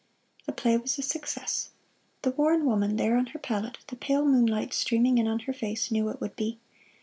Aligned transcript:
The 0.47 0.51
play 0.51 0.75
was 0.79 0.97
a 0.97 1.03
success. 1.03 1.69
The 2.23 2.31
worn 2.31 2.65
woman 2.65 2.95
there 2.95 3.15
on 3.15 3.27
her 3.27 3.37
pallet, 3.37 3.77
the 3.85 3.95
pale 3.95 4.25
moonlight 4.25 4.73
streaming 4.73 5.19
in 5.19 5.27
on 5.27 5.41
her 5.41 5.53
face, 5.53 5.91
knew 5.91 6.09
it 6.09 6.19
would 6.19 6.35
be. 6.35 6.57